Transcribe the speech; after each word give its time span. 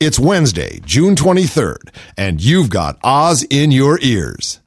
It's 0.00 0.18
Wednesday, 0.18 0.80
June 0.84 1.14
23rd, 1.14 1.94
and 2.18 2.42
you've 2.42 2.68
got 2.68 2.98
Oz 3.04 3.44
in 3.48 3.70
your 3.70 4.00
ears. 4.02 4.60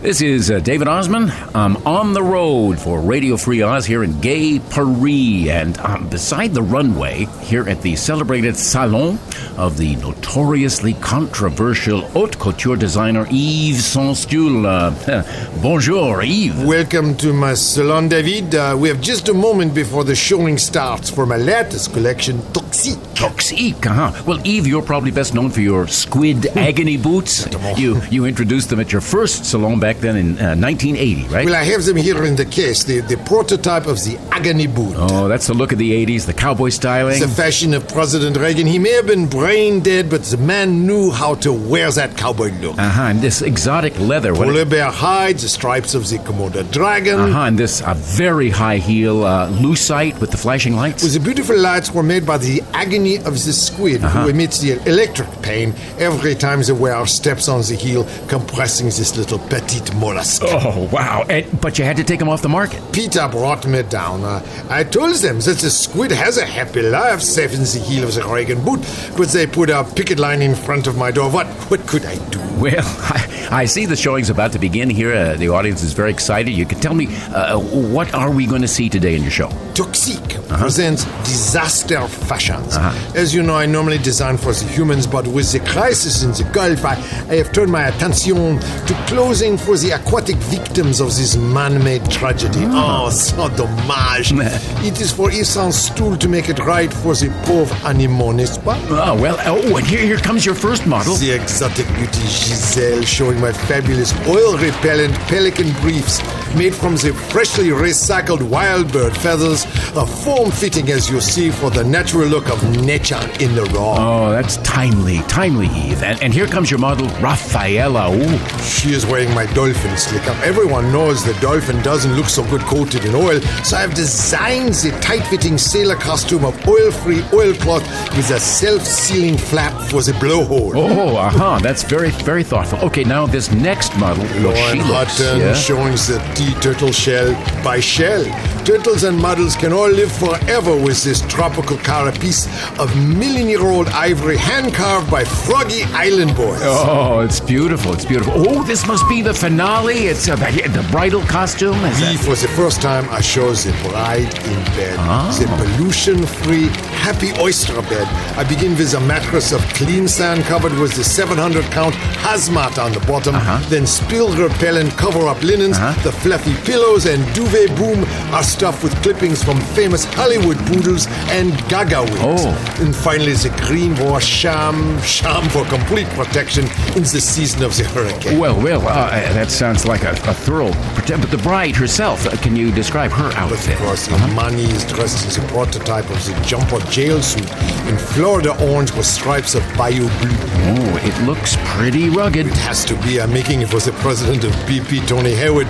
This 0.00 0.22
is 0.22 0.50
uh, 0.50 0.60
David 0.60 0.88
Ossman. 0.88 1.30
I'm 1.54 1.76
on 1.86 2.14
the 2.14 2.22
road 2.22 2.78
for 2.80 3.02
Radio 3.02 3.36
Free 3.36 3.60
Oz 3.60 3.84
here 3.84 4.02
in 4.02 4.18
Gay 4.22 4.58
Paris, 4.58 5.46
and 5.50 5.76
I'm 5.76 6.08
beside 6.08 6.54
the 6.54 6.62
runway 6.62 7.26
here 7.42 7.68
at 7.68 7.82
the 7.82 7.96
celebrated 7.96 8.56
Salon 8.56 9.18
of 9.58 9.76
the 9.76 9.96
notoriously 9.96 10.94
controversial 10.94 12.00
haute 12.00 12.38
couture 12.38 12.76
designer 12.76 13.26
Yves 13.30 13.84
Saint 13.84 14.16
Stool. 14.16 14.66
Uh, 14.66 14.90
bonjour, 15.62 16.22
Yves. 16.22 16.64
Welcome 16.64 17.14
to 17.18 17.34
my 17.34 17.52
salon, 17.52 18.08
David. 18.08 18.54
Uh, 18.54 18.74
we 18.80 18.88
have 18.88 19.02
just 19.02 19.28
a 19.28 19.34
moment 19.34 19.74
before 19.74 20.04
the 20.04 20.14
showing 20.14 20.56
starts 20.56 21.10
for 21.10 21.26
my 21.26 21.36
latest 21.36 21.92
collection, 21.92 22.38
Toxique. 22.54 22.96
Toxique, 23.14 23.84
uh-huh. 23.84 24.22
Well, 24.26 24.38
Yves, 24.46 24.66
you're 24.66 24.80
probably 24.80 25.10
best 25.10 25.34
known 25.34 25.50
for 25.50 25.60
your 25.60 25.86
squid 25.88 26.46
agony 26.56 26.96
boots. 26.96 27.46
You 27.76 28.00
you 28.10 28.24
introduced 28.24 28.70
them 28.70 28.80
at 28.80 28.92
your 28.92 29.02
first 29.02 29.44
salon 29.44 29.78
back 29.78 29.89
then 29.98 30.16
in 30.16 30.38
uh, 30.38 30.54
1980, 30.56 31.24
right? 31.28 31.44
Well, 31.46 31.54
I 31.54 31.64
have 31.64 31.84
them 31.84 31.96
here 31.96 32.24
in 32.24 32.36
the 32.36 32.44
case, 32.44 32.84
the, 32.84 33.00
the 33.00 33.16
prototype 33.18 33.86
of 33.86 33.96
the 34.04 34.18
agony 34.30 34.66
boot. 34.66 34.94
oh, 34.96 35.28
that's 35.28 35.46
the 35.46 35.54
look 35.54 35.72
of 35.72 35.78
the 35.78 35.90
80s, 36.06 36.26
the 36.26 36.32
cowboy 36.32 36.68
styling. 36.70 37.20
The 37.20 37.28
fashion 37.28 37.74
of 37.74 37.88
President 37.88 38.36
Reagan. 38.36 38.66
He 38.66 38.78
may 38.78 38.92
have 38.92 39.06
been 39.06 39.26
brain 39.28 39.80
dead, 39.80 40.08
but 40.10 40.22
the 40.24 40.36
man 40.36 40.86
knew 40.86 41.10
how 41.10 41.34
to 41.36 41.52
wear 41.52 41.90
that 41.92 42.16
cowboy 42.16 42.50
look. 42.60 42.78
Uh-huh, 42.78 43.02
and 43.02 43.20
this 43.20 43.42
exotic 43.42 43.98
leather. 43.98 44.32
What, 44.32 44.46
Polar 44.48 44.64
bear 44.64 44.90
hide, 44.90 45.38
the 45.38 45.48
stripes 45.48 45.94
of 45.94 46.08
the 46.08 46.18
Komodo 46.18 46.70
dragon. 46.70 47.18
uh-huh, 47.18 47.40
and 47.46 47.58
this 47.58 47.82
uh, 47.82 47.94
very 47.96 48.50
high 48.50 48.76
heel 48.78 49.24
uh, 49.24 49.48
lucite 49.50 50.20
with 50.20 50.30
the 50.30 50.36
flashing 50.36 50.74
lights. 50.76 51.02
The 51.12 51.18
beautiful 51.20 51.56
lights 51.58 51.92
were 51.92 52.02
made 52.02 52.26
by 52.26 52.38
the 52.38 52.62
agony 52.74 53.16
of 53.18 53.34
the 53.44 53.52
squid 53.52 54.04
Uh-huh. 54.04 54.22
who 54.24 54.28
emits 54.30 54.58
the 54.60 54.72
electric 54.88 55.28
pain 55.42 55.74
every 55.98 56.34
time 56.34 56.62
the 56.62 56.74
wearer 56.74 57.06
steps 57.06 57.48
on 57.48 57.60
the 57.62 57.74
heel, 57.74 58.06
compressing 58.28 58.86
this 58.86 59.16
little 59.16 59.38
petite 59.38 59.79
mollusk. 59.94 60.42
Oh, 60.44 60.88
wow. 60.92 61.24
And, 61.28 61.60
but 61.60 61.78
you 61.78 61.84
had 61.84 61.96
to 61.96 62.04
take 62.04 62.18
them 62.18 62.28
off 62.28 62.42
the 62.42 62.48
market. 62.48 62.80
PETA 62.92 63.28
brought 63.30 63.66
me 63.66 63.82
down. 63.82 64.24
Uh, 64.24 64.40
I 64.68 64.84
told 64.84 65.16
them 65.16 65.40
that 65.40 65.58
the 65.58 65.70
squid 65.70 66.10
has 66.12 66.38
a 66.38 66.46
happy 66.46 66.82
life, 66.82 67.20
safe 67.20 67.54
in 67.54 67.60
the 67.60 67.82
heel 67.86 68.04
of 68.04 68.14
the 68.14 68.22
Reagan 68.26 68.64
boot, 68.64 68.80
but 69.16 69.28
they 69.28 69.46
put 69.46 69.70
a 69.70 69.84
picket 69.84 70.18
line 70.18 70.42
in 70.42 70.54
front 70.54 70.86
of 70.86 70.96
my 70.96 71.10
door. 71.10 71.30
What 71.30 71.46
what 71.70 71.86
could 71.86 72.04
I 72.04 72.16
do? 72.30 72.40
Well, 72.60 72.74
I, 72.84 73.48
I 73.50 73.64
see 73.64 73.86
the 73.86 73.96
showing's 73.96 74.30
about 74.30 74.52
to 74.52 74.58
begin 74.58 74.90
here. 74.90 75.14
Uh, 75.14 75.36
the 75.36 75.48
audience 75.48 75.82
is 75.82 75.92
very 75.92 76.10
excited. 76.10 76.50
You 76.52 76.66
can 76.66 76.78
tell 76.80 76.94
me, 76.94 77.06
uh, 77.34 77.58
what 77.58 78.12
are 78.14 78.30
we 78.30 78.46
going 78.46 78.62
to 78.62 78.68
see 78.68 78.88
today 78.88 79.14
in 79.16 79.22
your 79.22 79.30
show? 79.30 79.48
Toxique 79.74 80.46
presents 80.48 81.04
disaster 81.24 82.06
fashions. 82.06 82.76
As 83.16 83.34
you 83.34 83.42
know, 83.42 83.54
I 83.54 83.66
normally 83.66 83.98
design 83.98 84.36
for 84.36 84.52
the 84.52 84.66
humans, 84.66 85.06
but 85.06 85.26
with 85.26 85.50
the 85.52 85.60
crisis 85.60 86.22
in 86.22 86.32
the 86.32 86.48
Gulf, 86.52 86.84
I, 86.84 86.94
I 87.30 87.36
have 87.36 87.52
turned 87.52 87.72
my 87.72 87.84
attention 87.88 88.58
to 88.58 89.04
clothing 89.06 89.56
for 89.56 89.69
the 89.76 89.90
aquatic 89.92 90.36
victims 90.36 91.00
of 91.00 91.08
this 91.08 91.36
man-made 91.36 92.08
tragedy. 92.10 92.64
Ah. 92.66 93.06
Oh, 93.06 93.10
so 93.10 93.48
dommage. 93.56 94.32
it 94.86 95.00
is 95.00 95.12
for 95.12 95.30
Saint 95.30 95.74
Stool 95.74 96.16
to 96.16 96.28
make 96.28 96.48
it 96.48 96.58
right 96.60 96.92
for 96.92 97.14
the 97.14 97.28
pauvre 97.46 97.74
animaux, 97.86 98.32
n'est-ce 98.32 98.58
pas? 98.58 98.78
Oh, 98.90 99.20
well, 99.20 99.36
oh, 99.46 99.76
and 99.76 99.86
here, 99.86 100.00
here 100.00 100.18
comes 100.18 100.44
your 100.44 100.54
first 100.54 100.86
model. 100.86 101.14
The 101.16 101.32
exotic 101.32 101.86
beauty 101.94 102.20
Giselle 102.20 103.02
showing 103.02 103.40
my 103.40 103.52
fabulous 103.52 104.12
oil 104.26 104.56
repellent 104.58 105.14
pelican 105.28 105.72
briefs 105.80 106.20
made 106.54 106.74
from 106.74 106.94
the 106.96 107.12
freshly 107.30 107.68
recycled 107.68 108.42
wild 108.42 108.92
bird 108.92 109.16
feathers, 109.16 109.64
a 109.96 110.06
form 110.06 110.50
fitting 110.50 110.90
as 110.90 111.10
you 111.10 111.20
see 111.20 111.50
for 111.50 111.70
the 111.70 111.84
natural 111.84 112.26
look 112.26 112.48
of 112.50 112.62
nature 112.84 113.20
in 113.40 113.54
the 113.54 113.64
raw. 113.74 113.96
Oh, 113.98 114.30
that's 114.30 114.56
timely, 114.58 115.18
timely, 115.22 115.66
Yves. 115.66 116.02
And, 116.02 116.22
and 116.22 116.34
here 116.34 116.46
comes 116.46 116.70
your 116.70 116.80
model, 116.80 117.06
Rafaela. 117.20 118.14
Ooh. 118.14 118.38
She 118.62 118.92
is 118.92 119.06
wearing 119.06 119.32
my 119.34 119.46
dolphin 119.54 119.96
slicker. 119.96 120.36
Everyone 120.42 120.92
knows 120.92 121.24
the 121.24 121.34
dolphin 121.40 121.80
doesn't 121.82 122.14
look 122.14 122.26
so 122.26 122.42
good 122.50 122.62
coated 122.62 123.04
in 123.04 123.14
oil, 123.14 123.40
so 123.64 123.76
I've 123.76 123.94
designed 123.94 124.74
the 124.74 124.90
tight 125.00 125.22
fitting 125.26 125.58
sailor 125.58 125.96
costume 125.96 126.44
of 126.44 126.68
oil 126.68 126.90
free 126.90 127.22
oilcloth 127.32 127.82
with 128.16 128.30
a 128.30 128.40
self 128.40 128.82
sealing 128.82 129.36
flap 129.38 129.72
for 129.90 130.02
the 130.02 130.12
blowhole. 130.12 130.72
Oh, 130.74 131.16
uh-huh. 131.16 131.58
That's 131.60 131.82
very, 131.82 132.10
very 132.10 132.44
thoughtful. 132.44 132.78
Okay, 132.80 133.04
now 133.04 133.26
this 133.26 133.50
next 133.50 133.96
model, 133.98 134.24
Lauren 134.40 134.78
looks, 134.78 135.18
Hutton 135.18 135.40
yeah? 135.40 135.54
showing 135.54 135.92
the 135.92 136.20
turtle 136.60 136.92
shell 136.92 137.32
by 137.62 137.80
shell. 137.80 138.24
Turtles 138.64 139.04
and 139.04 139.18
models 139.18 139.56
can 139.56 139.72
all 139.72 139.88
live 139.90 140.12
forever 140.12 140.76
with 140.76 141.02
this 141.02 141.20
tropical 141.22 141.76
carapace 141.78 142.46
of 142.78 142.94
million-year-old 143.18 143.88
ivory 143.88 144.36
hand-carved 144.36 145.10
by 145.10 145.24
Froggy 145.24 145.82
Island 145.92 146.36
boys. 146.36 146.60
Oh, 146.62 147.20
it's 147.20 147.40
beautiful. 147.40 147.92
It's 147.94 148.04
beautiful. 148.04 148.32
Oh, 148.36 148.62
this 148.62 148.86
must 148.86 149.08
be 149.08 149.22
the 149.22 149.34
finale. 149.34 150.06
It's 150.06 150.28
uh, 150.28 150.36
the, 150.36 150.86
bridal 150.90 151.22
costume. 151.22 151.74
Is 151.84 152.00
We, 152.00 152.06
that- 152.16 152.18
for 152.24 152.34
the 152.36 152.48
first 152.54 152.80
time, 152.82 153.08
I 153.10 153.20
show 153.20 153.50
the 153.52 153.72
bride 153.88 154.32
in 154.46 154.58
bed. 154.76 154.96
Ah. 154.98 155.36
The 155.40 155.46
pollution-free, 155.56 156.68
happy 157.00 157.32
oyster 157.40 157.80
bed. 157.82 158.06
I 158.36 158.44
begin 158.44 158.76
with 158.76 158.94
a 158.94 159.00
mattress 159.00 159.52
of 159.52 159.60
clean 159.74 160.06
sand 160.06 160.44
covered 160.44 160.74
with 160.78 160.94
the 160.94 161.02
700-count 161.02 161.94
hazmat 162.24 162.82
on 162.82 162.92
the 162.92 163.00
bottom. 163.00 163.34
Uh-huh. 163.34 163.58
Then 163.68 163.86
spill-repellent 163.86 164.96
cover-up 164.96 165.42
linens. 165.42 165.78
The 166.04 166.12
fluffy 166.12 166.54
pillows 166.70 167.06
and 167.06 167.20
duvet 167.34 167.74
boom 167.76 168.04
are 168.34 168.42
stuffed 168.42 168.82
with 168.82 168.94
clippings 169.02 169.42
from 169.42 169.58
famous 169.78 170.04
Hollywood 170.04 170.58
poodles 170.66 171.06
and 171.38 171.56
gaga 171.68 172.02
wigs. 172.02 172.44
Oh. 172.44 172.76
And 172.80 172.94
finally, 172.94 173.32
the 173.32 173.50
green 173.66 173.94
wash 173.96 174.26
sham, 174.26 175.00
sham 175.00 175.48
for 175.48 175.64
complete 175.66 176.08
protection 176.10 176.64
in 176.96 177.02
the 177.02 177.20
season 177.20 177.62
of 177.62 177.76
the 177.76 177.84
hurricane. 177.84 178.38
Well, 178.38 178.60
well, 178.60 178.86
uh, 178.86 179.10
that 179.10 179.50
sounds 179.50 179.86
like 179.86 180.02
a, 180.02 180.10
a 180.10 180.34
thorough. 180.34 180.72
But 180.94 181.30
the 181.30 181.40
bride 181.42 181.76
herself, 181.76 182.26
uh, 182.26 182.36
can 182.36 182.56
you 182.56 182.70
describe 182.70 183.10
her 183.12 183.30
outfit? 183.36 183.74
Of 183.74 183.80
course, 183.80 184.08
Imani 184.08 184.64
is 184.64 184.84
dressed 184.84 185.26
as 185.26 185.38
a 185.38 185.42
prototype 185.48 186.08
of 186.10 186.24
the 186.24 186.38
jumper 186.44 186.78
jail 186.90 187.22
suit 187.22 187.48
in 187.88 187.96
Florida 187.96 188.50
orange 188.68 188.92
with 188.92 189.06
stripes 189.06 189.54
of 189.54 189.62
bayou 189.76 190.08
blue. 190.18 190.36
Oh, 190.72 191.00
it 191.02 191.26
looks 191.26 191.56
pretty 191.64 192.10
rugged. 192.10 192.46
It 192.46 192.56
has 192.58 192.84
to 192.86 192.94
be. 193.02 193.20
I'm 193.20 193.32
making 193.32 193.62
it 193.62 193.68
for 193.68 193.78
the 193.78 193.92
president 193.92 194.44
of 194.44 194.52
BP, 194.66 195.06
Tony 195.06 195.32
Hayward. 195.34 195.68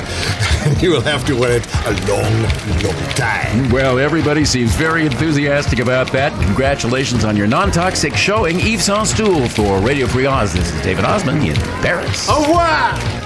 he 0.79 0.89
will 0.93 1.03
have 1.03 1.25
to 1.27 1.35
wear 1.35 1.59
it 1.59 1.67
a 1.87 1.93
long, 2.09 2.43
long 2.83 3.11
time. 3.15 3.69
Well, 3.71 3.99
everybody 3.99 4.45
seems 4.45 4.75
very 4.75 5.05
enthusiastic 5.05 5.79
about 5.79 6.11
that. 6.13 6.33
Congratulations 6.43 7.25
on 7.25 7.37
your 7.37 7.47
non-toxic 7.47 8.15
showing, 8.15 8.59
Yves 8.59 8.85
Saint 8.85 9.07
Stool 9.07 9.49
for 9.49 9.79
Radio 9.81 10.07
Free 10.07 10.27
Oz. 10.27 10.53
This 10.55 10.73
is 10.73 10.83
David 10.83 11.05
Ossman 11.05 11.47
in 11.47 11.55
Paris. 11.83 12.29
Au 12.29 12.41
revoir! 12.43 13.20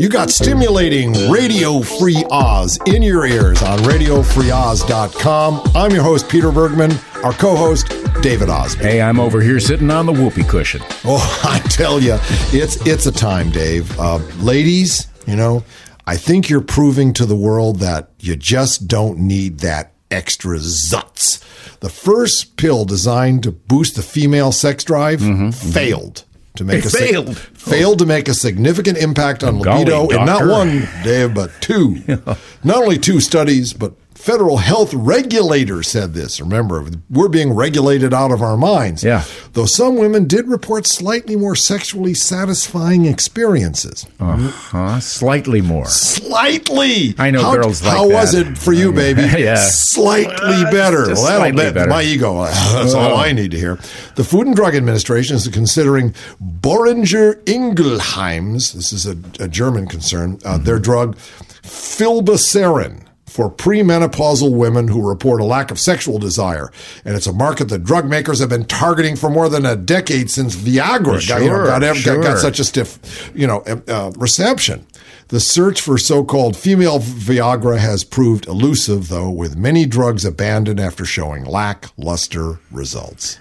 You 0.00 0.08
got 0.08 0.30
stimulating 0.30 1.12
Radio 1.30 1.82
Free 1.82 2.24
Oz 2.30 2.78
in 2.86 3.02
your 3.02 3.26
ears 3.26 3.62
on 3.62 3.80
RadioFreeOz.com. 3.80 5.60
I'm 5.74 5.90
your 5.90 6.02
host, 6.02 6.26
Peter 6.30 6.50
Bergman. 6.50 6.92
Our 7.22 7.34
co 7.34 7.54
host, 7.54 7.88
David 8.22 8.48
Ossman. 8.48 8.80
Hey, 8.80 9.02
I'm 9.02 9.20
over 9.20 9.42
here 9.42 9.60
sitting 9.60 9.90
on 9.90 10.06
the 10.06 10.12
whoopee 10.12 10.44
cushion. 10.44 10.80
Oh, 11.04 11.40
I 11.44 11.58
tell 11.68 12.00
you, 12.00 12.16
it's 12.50 12.76
it's 12.86 13.04
a 13.04 13.12
time, 13.12 13.50
Dave. 13.50 14.00
Uh, 14.00 14.16
ladies, 14.38 15.06
you 15.26 15.36
know, 15.36 15.64
I 16.06 16.16
think 16.16 16.48
you're 16.48 16.62
proving 16.62 17.12
to 17.12 17.26
the 17.26 17.36
world 17.36 17.80
that 17.80 18.08
you 18.20 18.36
just 18.36 18.88
don't 18.88 19.18
need 19.18 19.58
that 19.58 19.92
extra 20.10 20.56
zutz. 20.56 21.44
The 21.80 21.90
first 21.90 22.56
pill 22.56 22.86
designed 22.86 23.42
to 23.42 23.52
boost 23.52 23.96
the 23.96 24.02
female 24.02 24.50
sex 24.50 24.82
drive 24.82 25.20
failed. 25.54 26.24
To 26.56 26.64
make 26.64 26.84
It 26.84 26.86
a 26.86 26.90
failed. 26.90 27.38
failed 27.38 27.98
to 28.00 28.06
make 28.06 28.28
a 28.28 28.34
significant 28.34 28.98
impact 28.98 29.44
on 29.44 29.60
oh, 29.60 29.62
Golly, 29.62 29.78
libido 29.84 30.08
in 30.08 30.26
not 30.26 30.46
one, 30.46 30.88
Dave, 31.04 31.32
but 31.32 31.50
two. 31.60 31.96
Not 32.64 32.76
only 32.76 32.98
two 32.98 33.20
studies, 33.20 33.72
but 33.72 33.92
federal 34.20 34.58
health 34.58 34.92
regulator 34.92 35.82
said 35.82 36.12
this. 36.14 36.40
Remember, 36.40 36.84
we're 37.08 37.28
being 37.28 37.54
regulated 37.54 38.12
out 38.12 38.30
of 38.30 38.42
our 38.42 38.56
minds. 38.56 39.02
Yeah. 39.02 39.24
Though 39.54 39.64
some 39.66 39.96
women 39.96 40.26
did 40.26 40.46
report 40.46 40.86
slightly 40.86 41.36
more 41.36 41.56
sexually 41.56 42.12
satisfying 42.14 43.06
experiences. 43.06 44.06
Huh? 44.20 45.00
Slightly 45.00 45.60
more. 45.62 45.86
Slightly. 45.86 47.14
I 47.18 47.30
know 47.30 47.42
how, 47.42 47.54
girls 47.54 47.82
like 47.82 47.92
How 47.96 48.08
was 48.08 48.34
it 48.34 48.56
for 48.58 48.72
you, 48.72 48.92
baby? 48.92 49.22
Yeah. 49.40 49.56
Slightly 49.56 50.34
Uh, 50.66 50.70
better. 50.70 51.06
just 51.06 51.22
Well, 51.22 51.40
that'll 51.40 51.56
bet 51.56 51.74
better. 51.74 51.88
my 51.90 52.02
ego. 52.02 52.42
That's 52.44 52.92
all 52.94 53.16
I 53.16 53.32
need 53.32 53.50
to 53.52 53.58
hear. 53.58 53.76
The 54.16 54.24
Food 54.24 54.46
and 54.46 54.54
Drug 54.54 54.74
Administration 54.76 55.36
is 55.36 55.48
considering 55.48 56.14
Boehringer 56.42 57.40
Ingelheim's, 57.48 58.74
this 58.74 58.92
is 58.92 59.06
a, 59.06 59.16
a 59.42 59.48
German 59.48 59.86
concern, 59.86 60.38
uh, 60.44 60.50
Mm-hmm. 60.56 60.64
their 60.64 60.78
drug 60.78 61.16
flibanserin 61.62 63.02
for 63.30 63.50
premenopausal 63.50 64.52
women 64.52 64.88
who 64.88 65.08
report 65.08 65.40
a 65.40 65.44
lack 65.44 65.70
of 65.70 65.78
sexual 65.78 66.18
desire. 66.18 66.70
And 67.04 67.16
it's 67.16 67.26
a 67.26 67.32
market 67.32 67.68
that 67.68 67.84
drug 67.84 68.08
makers 68.08 68.40
have 68.40 68.48
been 68.48 68.64
targeting 68.64 69.16
for 69.16 69.30
more 69.30 69.48
than 69.48 69.64
a 69.64 69.76
decade 69.76 70.30
since 70.30 70.56
Viagra 70.56 71.26
got, 71.28 71.42
you 71.42 71.48
know, 71.48 71.64
got, 71.64 71.82
ev- 71.82 72.04
got, 72.04 72.22
got 72.22 72.38
such 72.38 72.58
a 72.58 72.64
stiff, 72.64 73.30
you 73.34 73.46
know, 73.46 73.60
uh, 73.88 74.10
reception. 74.16 74.86
The 75.28 75.38
search 75.38 75.80
for 75.80 75.96
so 75.96 76.24
called 76.24 76.56
female 76.56 76.98
Viagra 76.98 77.78
has 77.78 78.02
proved 78.02 78.48
elusive, 78.48 79.08
though, 79.08 79.30
with 79.30 79.56
many 79.56 79.86
drugs 79.86 80.24
abandoned 80.24 80.80
after 80.80 81.04
showing 81.04 81.44
lackluster 81.44 82.58
results. 82.72 83.38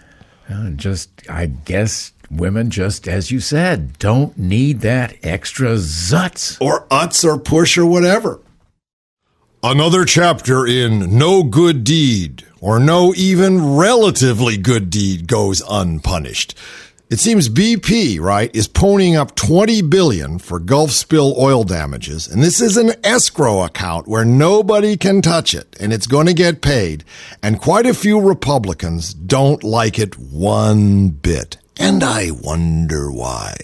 Uh, 0.48 0.70
just, 0.72 1.10
I 1.28 1.48
guess, 1.48 2.14
women, 2.30 2.70
just 2.70 3.08
as 3.08 3.32
you 3.32 3.40
said, 3.40 3.98
don't 3.98 4.38
need 4.38 4.82
that 4.82 5.16
extra 5.24 5.70
zutz. 5.76 6.58
Or 6.62 6.86
utz 6.88 7.26
or 7.26 7.40
push 7.40 7.76
or 7.78 7.88
whatever. 7.88 8.40
Another 9.62 10.06
chapter 10.06 10.66
in 10.66 11.18
No 11.18 11.44
Good 11.44 11.84
Deed, 11.84 12.46
or 12.62 12.80
No 12.80 13.14
Even 13.14 13.76
Relatively 13.76 14.56
Good 14.56 14.90
Deed, 14.90 15.28
goes 15.28 15.62
unpunished. 15.70 16.56
It 17.10 17.20
seems 17.20 17.50
BP, 17.50 18.22
right, 18.22 18.56
is 18.56 18.70
ponying 18.70 19.20
up 19.20 19.36
20 19.36 19.82
billion 19.82 20.40
for 20.40 20.60
Gulf 20.60 20.92
spill 20.92 21.36
oil 21.38 21.66
damages, 21.66 22.26
and 22.26 22.42
this 22.42 22.62
is 22.62 22.78
an 22.78 22.94
escrow 23.04 23.64
account 23.64 24.08
where 24.08 24.24
nobody 24.24 24.96
can 24.96 25.22
touch 25.22 25.54
it, 25.54 25.76
and 25.78 25.92
it's 25.92 26.08
going 26.08 26.28
to 26.28 26.34
get 26.34 26.62
paid. 26.62 27.04
And 27.44 27.60
quite 27.60 27.86
a 27.86 27.94
few 27.94 28.22
Republicans 28.22 29.14
don't 29.14 29.62
like 29.62 30.00
it 30.00 30.18
one 30.18 31.10
bit. 31.10 31.58
And 31.78 32.02
I 32.02 32.32
wonder 32.32 33.12
why. 33.12 33.58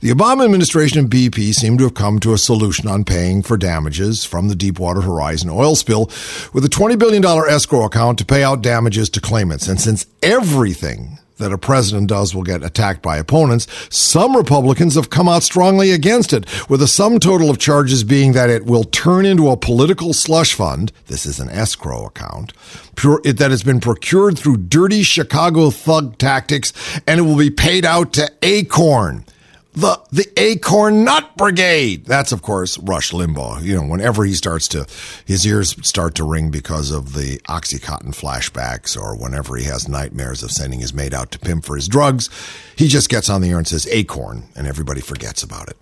The 0.00 0.10
Obama 0.10 0.44
administration 0.44 1.00
and 1.00 1.10
BP 1.10 1.52
seem 1.52 1.76
to 1.78 1.82
have 1.82 1.94
come 1.94 2.20
to 2.20 2.32
a 2.32 2.38
solution 2.38 2.86
on 2.86 3.02
paying 3.02 3.42
for 3.42 3.56
damages 3.56 4.24
from 4.24 4.46
the 4.46 4.54
Deepwater 4.54 5.00
Horizon 5.00 5.50
oil 5.50 5.74
spill 5.74 6.04
with 6.52 6.64
a 6.64 6.68
$20 6.68 6.96
billion 6.96 7.24
escrow 7.24 7.82
account 7.84 8.16
to 8.18 8.24
pay 8.24 8.44
out 8.44 8.62
damages 8.62 9.10
to 9.10 9.20
claimants. 9.20 9.66
And 9.66 9.80
since 9.80 10.06
everything 10.22 11.18
that 11.38 11.52
a 11.52 11.58
president 11.58 12.06
does 12.08 12.32
will 12.32 12.44
get 12.44 12.62
attacked 12.62 13.02
by 13.02 13.16
opponents, 13.16 13.66
some 13.90 14.36
Republicans 14.36 14.94
have 14.94 15.10
come 15.10 15.28
out 15.28 15.42
strongly 15.42 15.90
against 15.90 16.32
it, 16.32 16.46
with 16.70 16.80
a 16.80 16.86
sum 16.86 17.18
total 17.18 17.50
of 17.50 17.58
charges 17.58 18.04
being 18.04 18.34
that 18.34 18.50
it 18.50 18.66
will 18.66 18.84
turn 18.84 19.26
into 19.26 19.50
a 19.50 19.56
political 19.56 20.12
slush 20.12 20.54
fund. 20.54 20.92
This 21.08 21.26
is 21.26 21.40
an 21.40 21.48
escrow 21.48 22.06
account 22.06 22.52
pure, 22.94 23.20
that 23.22 23.50
has 23.50 23.64
been 23.64 23.80
procured 23.80 24.38
through 24.38 24.58
dirty 24.58 25.02
Chicago 25.02 25.70
thug 25.70 26.18
tactics, 26.18 26.72
and 27.08 27.18
it 27.18 27.24
will 27.24 27.36
be 27.36 27.50
paid 27.50 27.84
out 27.84 28.12
to 28.12 28.30
Acorn 28.42 29.24
the 29.72 30.00
the 30.10 30.26
Acorn 30.36 31.04
Nut 31.04 31.36
Brigade. 31.36 32.04
That's 32.04 32.32
of 32.32 32.42
course 32.42 32.78
Rush 32.78 33.12
Limbaugh. 33.12 33.62
You 33.62 33.76
know, 33.76 33.86
whenever 33.86 34.24
he 34.24 34.34
starts 34.34 34.66
to 34.68 34.86
his 35.24 35.46
ears 35.46 35.76
start 35.86 36.14
to 36.16 36.24
ring 36.24 36.50
because 36.50 36.90
of 36.90 37.14
the 37.14 37.38
OxyContin 37.48 38.14
flashbacks, 38.14 39.00
or 39.00 39.16
whenever 39.16 39.56
he 39.56 39.64
has 39.64 39.88
nightmares 39.88 40.42
of 40.42 40.50
sending 40.50 40.80
his 40.80 40.94
mate 40.94 41.14
out 41.14 41.30
to 41.32 41.38
pimp 41.38 41.64
for 41.64 41.76
his 41.76 41.86
drugs, 41.86 42.30
he 42.76 42.88
just 42.88 43.08
gets 43.08 43.28
on 43.28 43.40
the 43.40 43.50
air 43.50 43.58
and 43.58 43.68
says 43.68 43.86
Acorn, 43.90 44.48
and 44.56 44.66
everybody 44.66 45.00
forgets 45.00 45.42
about 45.42 45.68
it. 45.68 45.76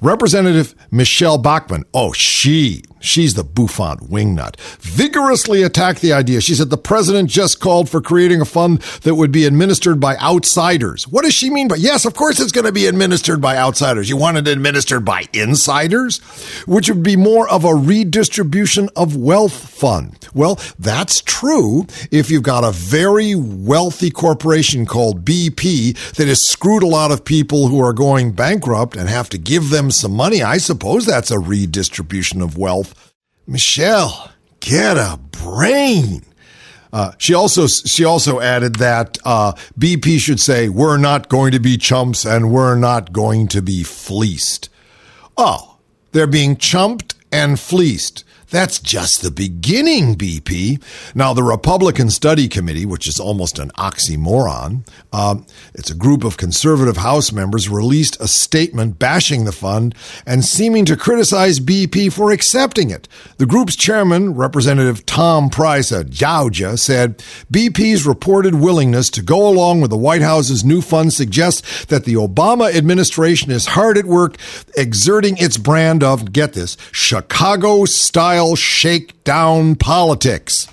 Representative 0.00 0.74
Michelle 0.90 1.38
Bachmann. 1.38 1.84
Oh, 1.94 2.12
she 2.12 2.82
she's 3.00 3.34
the 3.34 3.44
bouffant 3.44 4.10
wingnut. 4.10 4.58
Vigorously 4.80 5.62
attacked 5.62 6.00
the 6.00 6.12
idea. 6.12 6.40
She 6.40 6.54
said 6.54 6.70
the 6.70 6.76
president 6.76 7.30
just 7.30 7.60
called 7.60 7.88
for 7.88 8.00
creating 8.00 8.40
a 8.40 8.44
fund 8.44 8.80
that 9.02 9.14
would 9.14 9.32
be 9.32 9.44
administered 9.44 10.00
by 10.00 10.16
outsiders. 10.16 11.06
What 11.06 11.24
does 11.24 11.34
she 11.34 11.50
mean 11.50 11.68
by 11.68 11.76
yes? 11.76 12.04
Of 12.04 12.14
course, 12.14 12.40
it's 12.40 12.52
going 12.52 12.66
to 12.66 12.72
be 12.72 12.86
administered 12.86 13.27
administered 13.28 13.40
by 13.42 13.56
outsiders. 13.58 14.08
You 14.08 14.16
want 14.16 14.38
it 14.38 14.48
administered 14.48 15.04
by 15.04 15.24
insiders, 15.34 16.18
which 16.66 16.88
would 16.88 17.02
be 17.02 17.16
more 17.16 17.48
of 17.48 17.64
a 17.64 17.74
redistribution 17.74 18.88
of 18.96 19.16
wealth 19.16 19.68
fund. 19.68 20.28
Well, 20.32 20.58
that's 20.78 21.20
true 21.20 21.86
if 22.10 22.30
you've 22.30 22.42
got 22.42 22.64
a 22.64 22.70
very 22.70 23.34
wealthy 23.34 24.10
corporation 24.10 24.86
called 24.86 25.26
BP 25.26 26.14
that 26.14 26.26
has 26.28 26.46
screwed 26.46 26.82
a 26.82 26.86
lot 26.86 27.10
of 27.10 27.24
people 27.24 27.68
who 27.68 27.80
are 27.80 27.92
going 27.92 28.32
bankrupt 28.32 28.96
and 28.96 29.08
have 29.10 29.28
to 29.30 29.38
give 29.38 29.68
them 29.68 29.90
some 29.90 30.12
money. 30.12 30.42
I 30.42 30.56
suppose 30.56 31.04
that's 31.04 31.30
a 31.30 31.38
redistribution 31.38 32.40
of 32.40 32.56
wealth. 32.56 32.94
Michelle, 33.46 34.32
get 34.60 34.96
a 34.96 35.18
brain. 35.32 36.22
Uh, 36.92 37.12
she 37.18 37.34
also 37.34 37.66
she 37.66 38.04
also 38.04 38.40
added 38.40 38.76
that 38.76 39.18
uh, 39.24 39.52
BP 39.78 40.18
should 40.18 40.40
say 40.40 40.68
we're 40.68 40.96
not 40.96 41.28
going 41.28 41.52
to 41.52 41.58
be 41.58 41.76
chumps 41.76 42.24
and 42.24 42.50
we're 42.50 42.76
not 42.76 43.12
going 43.12 43.48
to 43.48 43.62
be 43.62 43.82
fleeced. 43.82 44.68
Oh, 45.36 45.76
they're 46.12 46.26
being 46.26 46.56
chumped 46.56 47.14
and 47.30 47.58
fleeced. 47.60 48.24
That's 48.50 48.78
just 48.78 49.20
the 49.20 49.30
beginning, 49.30 50.14
BP. 50.16 50.82
Now, 51.14 51.34
the 51.34 51.42
Republican 51.42 52.08
Study 52.08 52.48
Committee, 52.48 52.86
which 52.86 53.06
is 53.06 53.20
almost 53.20 53.58
an 53.58 53.70
oxymoron, 53.72 54.88
um, 55.12 55.44
it's 55.74 55.90
a 55.90 55.94
group 55.94 56.24
of 56.24 56.38
conservative 56.38 56.96
House 56.96 57.30
members, 57.30 57.68
released 57.68 58.18
a 58.20 58.26
statement 58.26 58.98
bashing 58.98 59.44
the 59.44 59.52
fund 59.52 59.94
and 60.24 60.46
seeming 60.46 60.86
to 60.86 60.96
criticize 60.96 61.60
BP 61.60 62.10
for 62.10 62.32
accepting 62.32 62.88
it. 62.88 63.06
The 63.36 63.44
group's 63.44 63.76
chairman, 63.76 64.32
Representative 64.32 65.04
Tom 65.04 65.50
Price 65.50 65.92
of 65.92 66.08
Georgia, 66.08 66.78
said 66.78 67.18
BP's 67.52 68.06
reported 68.06 68.54
willingness 68.54 69.10
to 69.10 69.22
go 69.22 69.46
along 69.46 69.82
with 69.82 69.90
the 69.90 69.98
White 69.98 70.22
House's 70.22 70.64
new 70.64 70.80
fund 70.80 71.12
suggests 71.12 71.84
that 71.86 72.04
the 72.04 72.14
Obama 72.14 72.74
administration 72.74 73.50
is 73.50 73.66
hard 73.66 73.98
at 73.98 74.06
work 74.06 74.36
exerting 74.74 75.36
its 75.36 75.58
brand 75.58 76.02
of, 76.02 76.32
get 76.32 76.54
this, 76.54 76.78
Chicago 76.92 77.84
style 77.84 78.37
style 78.38 78.54
shakedown 78.54 79.74
politics. 79.74 80.68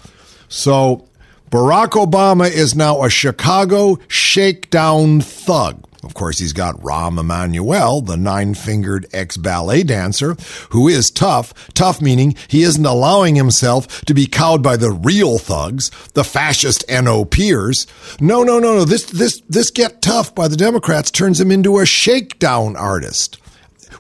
So 0.50 1.08
Barack 1.50 1.94
Obama 1.94 2.48
is 2.48 2.76
now 2.76 3.02
a 3.02 3.10
Chicago 3.10 3.98
shakedown 4.08 5.20
thug. 5.22 5.84
Of 6.04 6.14
course, 6.14 6.38
he's 6.38 6.54
got 6.54 6.80
Rahm 6.82 7.20
Emanuel, 7.20 8.02
the 8.02 8.18
nine 8.18 8.54
fingered 8.54 9.08
ex 9.12 9.36
ballet 9.36 9.82
dancer, 9.82 10.36
who 10.70 10.88
is 10.88 11.10
tough. 11.10 11.74
Tough 11.74 12.04
meaning 12.04 12.36
he 12.48 12.62
isn't 12.62 12.86
allowing 12.86 13.34
himself 13.34 14.06
to 14.06 14.14
be 14.14 14.28
cowed 14.28 14.62
by 14.62 14.78
the 14.78 14.92
real 14.92 15.40
thugs, 15.40 15.90
the 16.14 16.24
fascist 16.24 16.88
NOPers. 16.88 17.88
No, 18.22 18.44
no, 18.44 18.60
no, 18.60 18.76
no. 18.76 18.86
This, 18.86 19.06
this, 19.06 19.42
this 19.50 19.72
get 19.72 20.04
tough 20.04 20.36
by 20.36 20.48
the 20.48 20.56
Democrats 20.56 21.10
turns 21.10 21.42
him 21.42 21.50
into 21.50 21.80
a 21.80 21.86
shakedown 21.88 22.76
artist. 22.76 23.40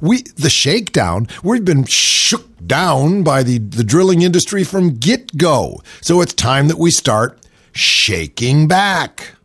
We, 0.01 0.23
the 0.35 0.49
shakedown, 0.49 1.27
we've 1.43 1.65
been 1.65 1.85
shook 1.85 2.47
down 2.65 3.23
by 3.23 3.43
the, 3.43 3.59
the 3.59 3.83
drilling 3.83 4.21
industry 4.21 4.63
from 4.63 4.95
get 4.95 5.37
go. 5.37 5.81
So 6.01 6.21
it's 6.21 6.33
time 6.33 6.67
that 6.67 6.77
we 6.77 6.91
start 6.91 7.39
shaking 7.73 8.67
back. 8.67 9.35